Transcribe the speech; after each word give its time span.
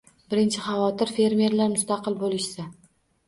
Birinchi 0.33 0.61
xavotir– 0.67 1.11
fermerlar 1.17 1.69
mustaqil 1.73 2.17
bo‘lishsa 2.23 2.65